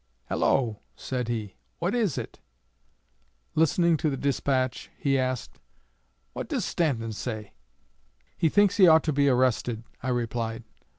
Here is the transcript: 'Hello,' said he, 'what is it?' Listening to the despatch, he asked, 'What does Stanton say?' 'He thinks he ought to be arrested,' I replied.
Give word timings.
'Hello,' 0.29 0.79
said 0.95 1.27
he, 1.27 1.57
'what 1.77 1.93
is 1.93 2.17
it?' 2.17 2.39
Listening 3.53 3.97
to 3.97 4.09
the 4.09 4.17
despatch, 4.17 4.89
he 4.97 5.15
asked, 5.15 5.59
'What 6.33 6.49
does 6.49 6.65
Stanton 6.65 7.11
say?' 7.11 7.53
'He 8.35 8.49
thinks 8.49 8.77
he 8.77 8.87
ought 8.87 9.03
to 9.03 9.13
be 9.13 9.29
arrested,' 9.29 9.83
I 10.01 10.09
replied. 10.09 10.63